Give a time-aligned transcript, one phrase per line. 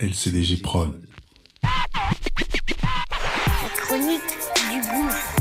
[0.00, 1.00] LCDG Prod.
[1.62, 1.70] La
[3.76, 4.22] chronique
[4.68, 5.36] du gouffre.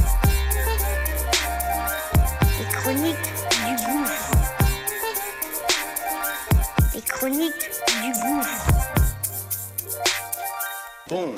[2.59, 3.33] Les chroniques
[3.65, 4.31] du gouffre.
[6.93, 7.71] Les chroniques
[8.03, 8.67] du gouffre.
[11.09, 11.33] Bon.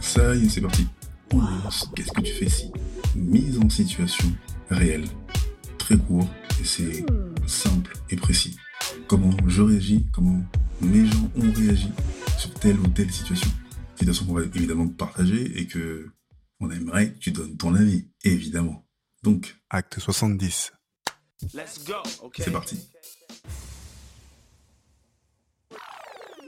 [0.00, 0.88] Ça y est, c'est parti.
[1.94, 2.72] Qu'est-ce que tu fais si
[3.14, 4.28] Mise en situation
[4.68, 5.06] réelle.
[5.78, 6.28] Très court
[6.60, 7.04] et c'est
[7.46, 8.56] simple et précis.
[9.06, 10.42] Comment je réagis, comment
[10.80, 11.90] mes gens ont réagi
[12.38, 13.50] sur telle ou telle situation.
[13.96, 16.10] Situation qu'on va évidemment partager et que
[16.60, 18.86] on aimerait que tu donnes ton avis, évidemment.
[19.22, 20.72] Donc, acte 70.
[21.54, 21.94] Let's go.
[22.22, 22.42] Okay.
[22.42, 22.78] C'est parti.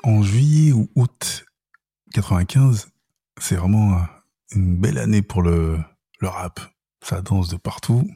[0.03, 1.45] En juillet ou août
[2.13, 2.89] 95,
[3.39, 4.05] c'est vraiment
[4.55, 5.79] une belle année pour le,
[6.21, 6.61] le rap.
[7.03, 8.09] Ça danse de partout.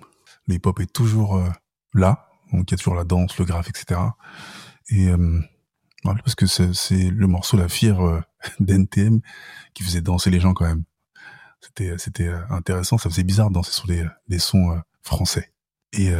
[0.46, 1.48] Le hip-hop est toujours euh,
[1.94, 2.28] là.
[2.52, 4.00] Donc il y a toujours la danse, le graphe, etc.
[4.88, 5.40] Et euh,
[6.04, 8.20] parce que c'est le morceau La Fière euh,
[8.60, 9.20] d'NTM
[9.74, 10.84] qui faisait danser les gens quand même.
[11.60, 12.98] C'était c'était euh, intéressant.
[12.98, 15.52] Ça faisait bizarre de danser sur des, des sons français.
[15.92, 16.10] Et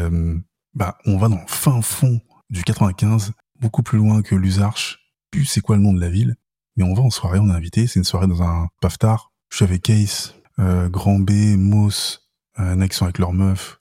[0.75, 5.01] bah on va dans le fin fond du 95, beaucoup plus loin que l'Usarche.
[5.31, 6.37] Plus c'est quoi le nom de la ville.
[6.77, 7.87] Mais on va en soirée, on est invité.
[7.87, 9.33] C'est une soirée dans un paftard.
[9.49, 13.81] Je suis avec Case, euh, Grand B, Moss, euh, un qui sont avec leur meuf.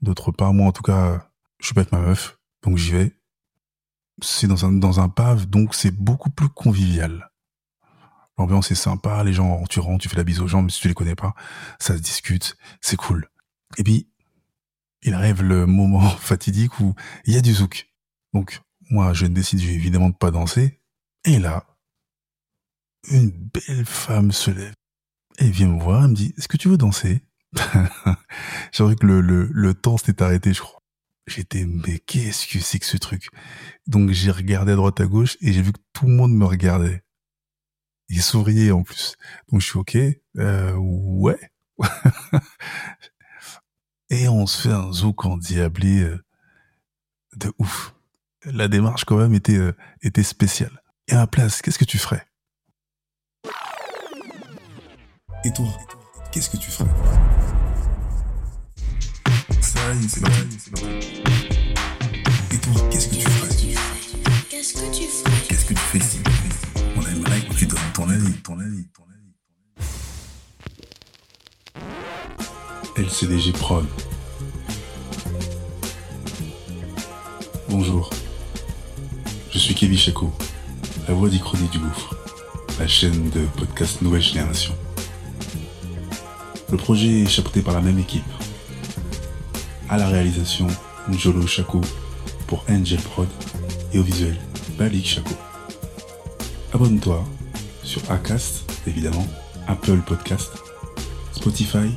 [0.00, 0.52] D'autres pas.
[0.52, 2.38] Moi, en tout cas, je suis pas avec ma meuf.
[2.62, 3.16] Donc j'y vais.
[4.22, 7.30] C'est dans un, dans un pave, donc c'est beaucoup plus convivial.
[8.38, 10.80] L'ambiance est sympa, les gens, tu rentres, tu fais la bise aux gens, mais si
[10.80, 11.34] tu les connais pas,
[11.78, 13.28] ça se discute, c'est cool.
[13.78, 14.08] Et puis,
[15.02, 16.94] il arrive le moment fatidique où
[17.24, 17.88] il y a du zouk.
[18.32, 20.80] Donc, moi, je décide évidemment de pas danser.
[21.24, 21.64] Et là,
[23.10, 24.74] une belle femme se lève
[25.38, 27.22] et vient me voir, elle me dit, est-ce que tu veux danser?
[28.72, 30.82] J'ai vu que le, temps s'était arrêté, je crois.
[31.26, 33.28] J'étais, mais qu'est-ce que c'est que ce truc?
[33.86, 36.44] Donc, j'ai regardé à droite à gauche et j'ai vu que tout le monde me
[36.44, 37.04] regardait.
[38.08, 39.16] Il souriait en plus.
[39.48, 39.96] Donc, je suis OK.
[40.38, 41.38] Euh, ouais.
[44.10, 46.24] et on se fait un zouk endiablé euh,
[47.36, 47.94] de ouf.
[48.44, 50.82] La démarche, quand même, était, euh, était spéciale.
[51.06, 52.26] Et à ma place, qu'est-ce que tu ferais?
[55.44, 55.66] Et toi,
[56.30, 56.88] qu'est-ce que tu ferais
[59.60, 61.20] Ça y est, c'est parti.
[62.52, 63.48] Et toi, qu'est-ce que tu ferais
[64.48, 66.20] Qu'est-ce que tu ferais Qu'est-ce que tu fais si
[66.96, 69.02] On aimerait que tu donnes ton avis, ton avis, ton
[72.96, 73.04] avis.
[73.04, 73.88] LCDG Prod.
[77.68, 78.10] Bonjour.
[79.50, 80.32] Je suis Kevin Chaco,
[81.08, 82.14] la voix d'Ichronie du Gouffre,
[82.78, 84.72] la chaîne de podcast Nouvelle Génération.
[86.72, 88.24] Le projet est chapeauté par la même équipe.
[89.90, 90.66] À la réalisation,
[91.10, 91.82] Njolo Chaco
[92.46, 93.28] pour Angel Prod
[93.92, 94.38] et au visuel,
[94.78, 95.34] Balik Chaco.
[96.72, 97.22] Abonne-toi
[97.82, 99.26] sur Acast, évidemment,
[99.68, 100.50] Apple Podcast,
[101.32, 101.94] Spotify,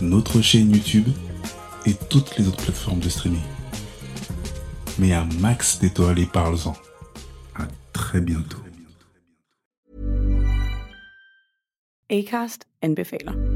[0.00, 1.08] notre chaîne YouTube
[1.84, 3.42] et toutes les autres plateformes de streaming.
[4.98, 6.74] Mais un max d'étoiles et parle-en.
[7.54, 8.56] À très bientôt.
[12.08, 13.55] Acast anbefaler.